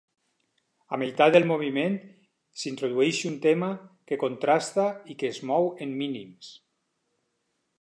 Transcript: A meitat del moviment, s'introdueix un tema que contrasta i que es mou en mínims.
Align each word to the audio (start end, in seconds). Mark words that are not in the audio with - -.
A 0.95 0.97
meitat 1.01 1.33
del 1.35 1.43
moviment, 1.51 1.97
s'introdueix 2.61 3.19
un 3.31 3.35
tema 3.43 3.69
que 4.11 4.19
contrasta 4.25 4.87
i 5.15 5.17
que 5.21 5.31
es 5.35 5.43
mou 5.51 5.71
en 5.87 5.97
mínims. 6.01 6.51